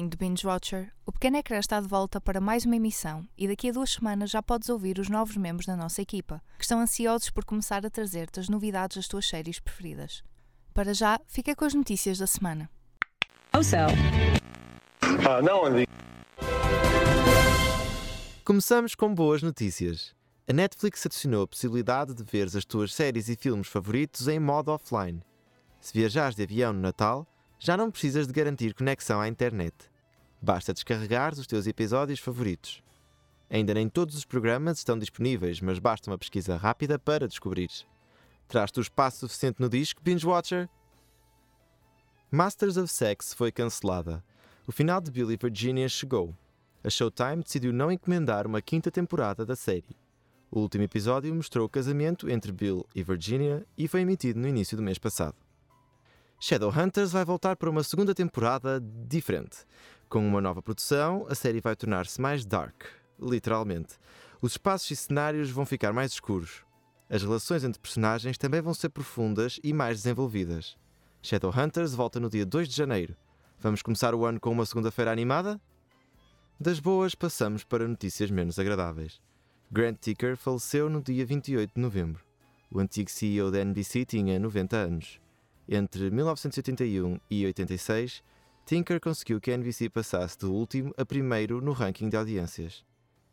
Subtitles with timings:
[0.00, 0.90] Bem-vindo, Binge Watcher!
[1.04, 4.30] O Pequeno Ecrã está de volta para mais uma emissão e daqui a duas semanas
[4.30, 7.90] já podes ouvir os novos membros da nossa equipa, que estão ansiosos por começar a
[7.90, 10.22] trazer-te as novidades das tuas séries preferidas.
[10.72, 12.70] Para já, fica com as notícias da semana.
[13.54, 13.76] Oh, so.
[15.02, 15.86] Uh, now on the
[18.42, 20.14] Começamos com boas notícias.
[20.48, 24.72] A Netflix adicionou a possibilidade de ver as tuas séries e filmes favoritos em modo
[24.72, 25.20] offline.
[25.78, 27.26] Se viajares de avião no Natal,
[27.58, 29.89] já não precisas de garantir conexão à internet.
[30.42, 32.82] Basta descarregar os teus episódios favoritos.
[33.50, 37.86] Ainda nem todos os programas estão disponíveis, mas basta uma pesquisa rápida para descobrires.
[38.48, 40.68] Traz-te o espaço suficiente no disco, Binge Watcher?
[42.30, 44.24] Masters of Sex foi cancelada.
[44.66, 46.34] O final de Billy Virginia chegou.
[46.82, 49.96] A Showtime decidiu não encomendar uma quinta temporada da série.
[50.50, 54.76] O último episódio mostrou o casamento entre Bill e Virginia e foi emitido no início
[54.76, 55.36] do mês passado.
[56.40, 59.58] Shadowhunters vai voltar para uma segunda temporada diferente.
[60.10, 62.82] Com uma nova produção, a série vai tornar-se mais dark,
[63.22, 63.94] literalmente.
[64.42, 66.64] Os espaços e cenários vão ficar mais escuros.
[67.08, 70.76] As relações entre personagens também vão ser profundas e mais desenvolvidas.
[71.22, 73.16] Shadowhunters volta no dia 2 de janeiro.
[73.60, 75.60] Vamos começar o ano com uma segunda-feira animada?
[76.58, 79.20] Das boas, passamos para notícias menos agradáveis.
[79.70, 82.20] Grant Ticker faleceu no dia 28 de novembro.
[82.68, 85.20] O antigo CEO da NBC tinha 90 anos.
[85.68, 88.24] Entre 1981 e 86,
[88.70, 92.84] Tinker conseguiu que a NBC passasse do último a primeiro no ranking de audiências.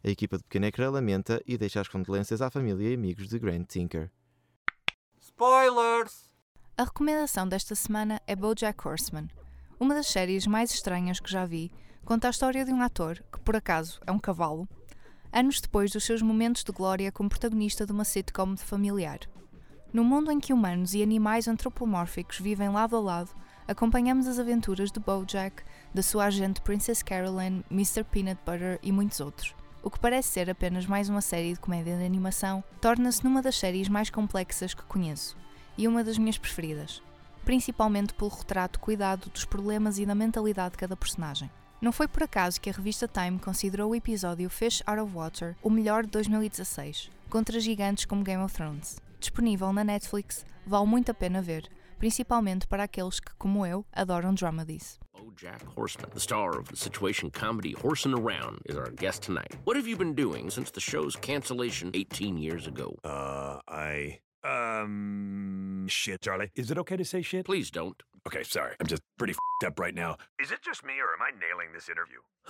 [0.03, 3.38] A equipa de Pequeno Ecrã lamenta e deixa as condolências à família e amigos de
[3.38, 4.09] Grant Tinker.
[5.21, 6.31] spoilers.
[6.75, 9.27] A recomendação desta semana é BoJack Horseman.
[9.80, 11.71] Uma das séries mais estranhas que já vi,
[12.03, 14.67] conta a história de um ator, que por acaso é um cavalo,
[15.31, 19.19] anos depois dos seus momentos de glória como protagonista de uma sitcom de familiar.
[19.93, 23.30] No mundo em que humanos e animais antropomórficos vivem lado a lado,
[23.67, 28.03] acompanhamos as aventuras de BoJack, da sua agente Princess Carolyn, Mr.
[28.03, 29.53] Peanut Butter e muitos outros.
[29.83, 33.58] O que parece ser apenas mais uma série de comédia de animação, torna-se numa das
[33.58, 35.36] séries mais complexas que conheço
[35.77, 37.02] e uma das minhas preferidas,
[37.45, 41.49] principalmente pelo retrato cuidado dos problemas e da mentalidade de cada personagem.
[41.80, 45.55] Não foi por acaso que a revista Time considerou o episódio Fish Out of Water
[45.61, 48.99] o melhor de 2016, contra gigantes como Game of Thrones.
[49.19, 54.33] Disponível na Netflix, vale muito a pena ver, principalmente para aqueles que, como eu, adoram
[54.33, 54.99] dramedies.
[55.37, 59.55] Jack Horseman, the star of the situation comedy Horsin' Around, is our guest tonight.
[59.65, 62.97] What have you been doing since the show's cancellation 18 years ago?
[63.03, 64.19] Uh, I.
[64.43, 65.86] Um.
[65.87, 66.49] Shit, Charlie.
[66.55, 67.45] Is it okay to say shit?
[67.45, 68.02] Please don't.
[68.25, 68.75] Okay, sorry.
[68.80, 70.17] I'm just pretty fed up right now.
[70.39, 72.19] Is it just me or am I nailing this interview?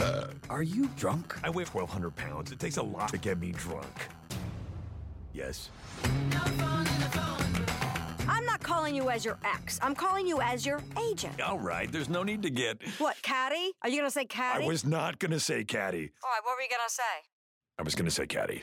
[0.00, 1.36] uh, are you drunk?
[1.44, 2.52] I weigh 1,200 pounds.
[2.52, 4.08] It takes a lot to get me drunk.
[5.34, 5.68] Yes.
[8.28, 9.80] I'm not calling you as your ex.
[9.82, 10.80] I'm calling you as your
[11.10, 11.40] agent.
[11.42, 12.80] All right, there's no need to get.
[12.98, 13.72] What, catty?
[13.82, 14.64] Are you gonna say catty?
[14.64, 16.12] I was not gonna say catty.
[16.22, 17.02] All right, what were you gonna say?
[17.78, 18.62] I was gonna say catty.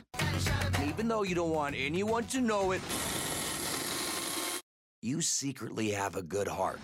[0.88, 2.80] Even though you don't want anyone to know it,
[5.02, 6.80] you secretly have a good heart.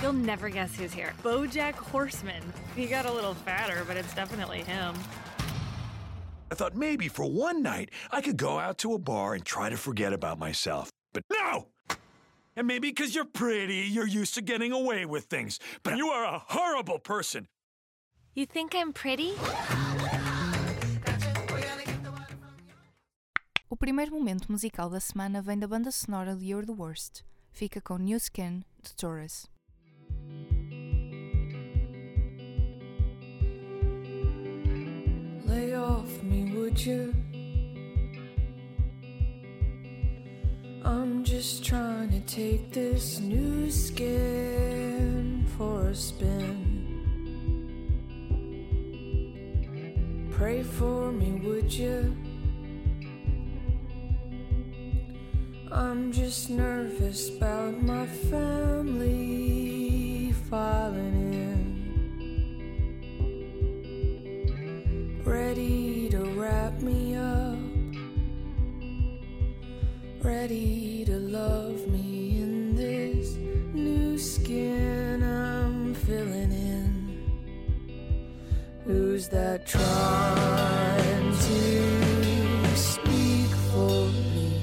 [0.00, 1.12] You'll never guess who's here.
[1.22, 2.42] Bojack Horseman.
[2.74, 4.94] He got a little fatter, but it's definitely him.
[6.52, 9.70] I thought maybe for one night I could go out to a bar and try
[9.70, 10.90] to forget about myself.
[11.14, 11.68] But no!
[12.54, 15.58] And maybe because you're pretty, you're used to getting away with things.
[15.82, 17.46] But you are a horrible person.
[18.34, 19.32] You think I'm pretty?
[23.70, 27.24] O primeiro momento musical da semana vem da banda sonora de You're the Worst.
[27.50, 29.48] Fica com New Skin, de Torres.
[36.62, 37.12] Would you?
[40.84, 46.68] I'm just trying to take this new skin for a spin.
[50.30, 52.16] Pray for me, would you?
[55.72, 59.02] I'm just nervous about my family
[60.48, 61.21] filing
[78.84, 84.60] Who's that trying to speak for me?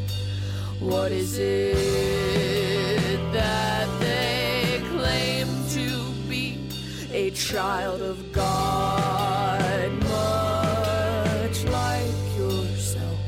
[0.81, 6.69] What is it that they claim to be?
[7.13, 13.19] A child of God, much like yourself,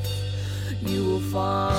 [0.81, 1.77] you will find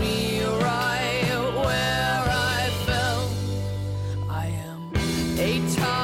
[0.00, 3.30] me right where I fell.
[4.28, 4.92] I am
[5.38, 6.03] a child.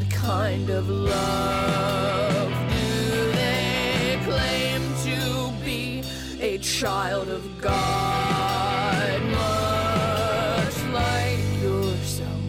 [0.00, 6.02] What kind of love do they claim to be?
[6.40, 12.40] A child of God, much like yourself,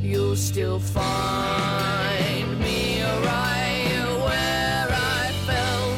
[0.00, 5.94] you'll still find me right where I fell.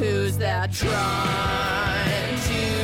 [0.00, 2.79] Who's that trying to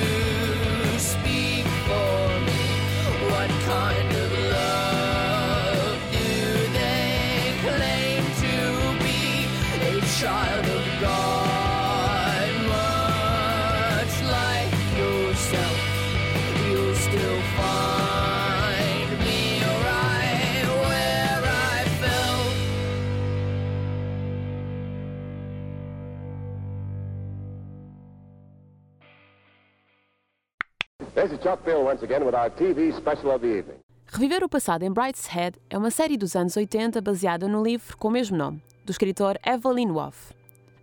[31.16, 33.78] This is Chuck Bill once again with our TV special of the evening.
[34.12, 38.08] Reviver o passado em Brideshead é uma série dos anos 80 baseada no livro com
[38.08, 40.12] o mesmo nome, do escritor Evelyn Waugh.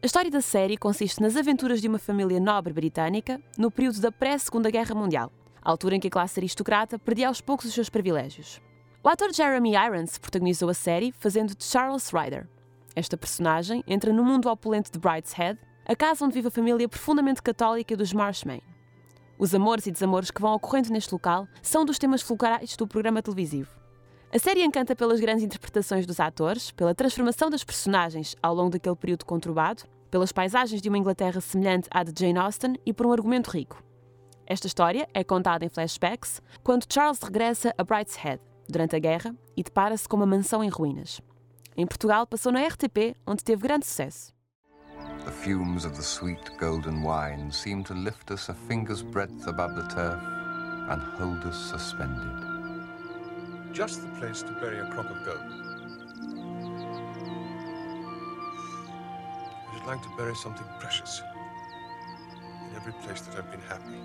[0.02, 4.12] A história da série consiste nas aventuras de uma família nobre britânica no período da
[4.12, 5.32] pré-Segunda Guerra Mundial,
[5.62, 8.60] a altura em que a classe aristocrata perdia aos poucos os seus privilégios.
[9.04, 12.48] O ator Jeremy Irons protagonizou a série fazendo de Charles Ryder.
[12.96, 17.44] Esta personagem entra no mundo opulento de Brideshead, a casa onde vive a família profundamente
[17.44, 18.64] católica dos Marshman.
[19.44, 23.22] Os amores e desamores que vão ocorrendo neste local são dos temas fulcrais do programa
[23.22, 23.70] televisivo.
[24.34, 28.96] A série encanta pelas grandes interpretações dos atores, pela transformação das personagens ao longo daquele
[28.96, 33.12] período conturbado, pelas paisagens de uma Inglaterra semelhante à de Jane Austen e por um
[33.12, 33.84] argumento rico.
[34.48, 39.62] Esta história é contada em flashbacks quando Charles regressa a Brideshead durante a guerra e
[39.62, 41.20] depara-se com uma mansão em ruínas.
[41.76, 44.33] Em Portugal passou na RTP, onde teve grande sucesso.
[45.26, 49.76] The fumes of the sweet golden wine seem to lift us a finger's breadth above
[49.76, 50.22] the turf
[50.90, 52.44] and hold us suspended.
[53.72, 55.40] Just the place to bury a crop of gold.
[59.74, 61.22] I'd like to bury something precious
[62.70, 64.00] in every place that I've been happy.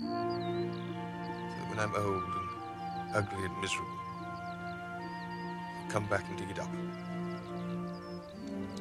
[0.00, 2.48] So that when I'm old and
[3.16, 3.98] ugly and miserable,
[5.82, 6.72] I'll come back and dig it up.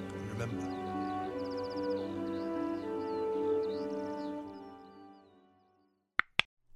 [0.01, 0.82] And remember.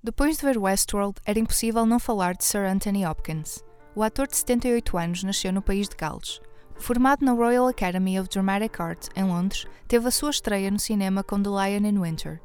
[0.08, 3.62] Depois de ver Westworld, era impossível não falar de Sir Anthony Hopkins.
[3.94, 6.40] O ator de 78 anos nasceu no país de Gales.
[6.78, 11.26] Formado na Royal Academy of Dramatic Art, em Londres, teve a sua estreia no cinema
[11.26, 12.40] com The Lion in Winter.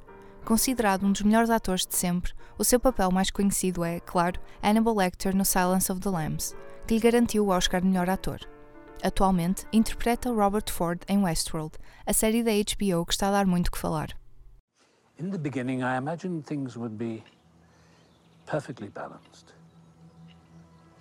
[0.45, 4.97] Considerado um dos melhores atores de sempre, o seu papel mais conhecido é, claro, Hannibal
[4.97, 8.40] Lecter no Silence of the Lambs, que lhe garantiu o Oscar de melhor ator.
[9.04, 13.71] Atualmente, interpreta Robert Ford em Westworld, a série da HBO que está a dar muito
[13.71, 14.09] que falar.
[15.21, 17.23] In the beginning, I imagined things would be
[18.52, 19.54] perfectly balanced.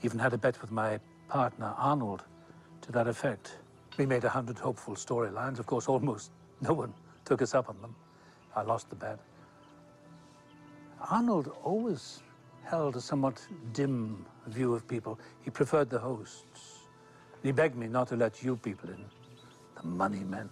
[0.04, 2.24] Even had a bet with my partner, Arnold,
[2.82, 3.58] to that effect.
[3.98, 5.60] We made a hundred hopeful storylines.
[5.60, 6.32] Of course, almost
[6.62, 6.94] no one
[7.26, 7.94] took us up on them.
[8.56, 9.20] I lost the bet.
[11.10, 12.22] Arnold always
[12.64, 15.20] held a somewhat dim view of people.
[15.44, 16.88] He preferred the hosts.
[17.44, 19.04] He begged me not to let you people in.
[19.76, 20.50] The money men.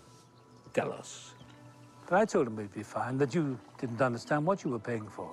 [0.73, 1.33] Delos.
[2.09, 5.07] But I told him we'd be fine, that you didn't understand what you were paying
[5.07, 5.29] for.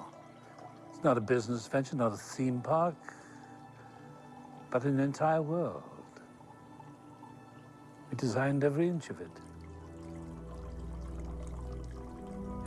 [0.96, 2.96] It's not a business venture, not a theme park,
[4.70, 5.82] but an entire world.
[8.10, 9.30] We designed every inch of it.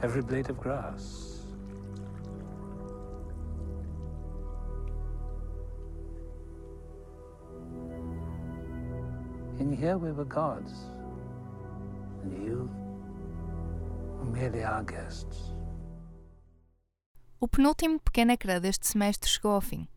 [0.04, 1.42] Every blade of grass.
[9.60, 10.74] In here we were gods.
[12.22, 12.70] And you
[14.20, 15.54] were merely our guests.
[17.42, 19.88] O penúltimo pequeno ecrã deste semestre chegou ao fim.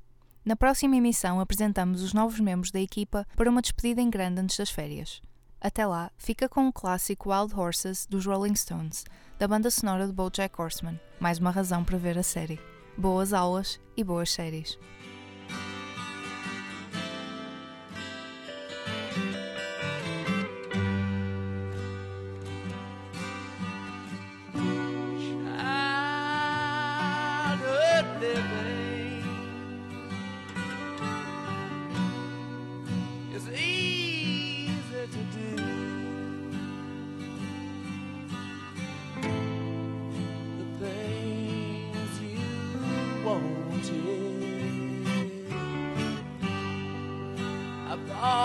[0.44, 4.56] Na próxima emissão apresentamos os novos membros da equipa para uma despedida em grande antes
[4.56, 5.20] das férias.
[5.61, 9.04] Até lá, fica com o clássico Wild Horses dos Rolling Stones,
[9.40, 12.61] da banda sonora de BoJack Horseman, mais uma razão para ver a série.
[12.96, 14.78] Boas aulas e boas séries.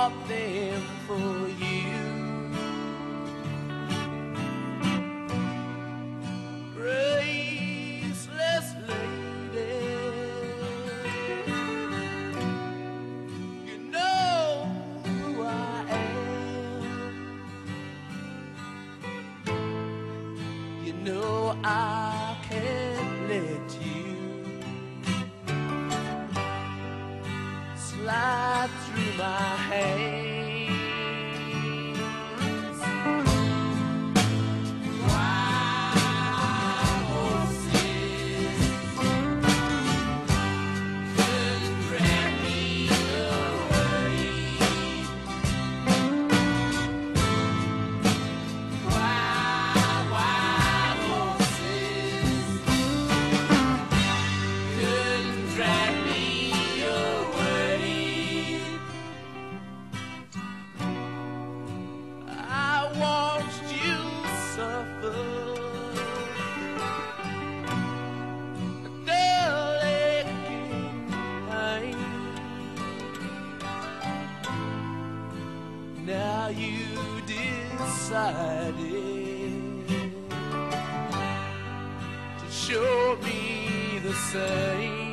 [0.09, 1.93] bought them for you.
[6.75, 9.83] Graceless lady,
[13.65, 14.71] you know
[15.05, 15.51] who I
[15.89, 17.17] am.
[20.85, 24.05] You know I can't let you.
[28.07, 29.66] slide through my
[76.47, 78.77] Now you decided
[82.39, 85.06] to show me the same.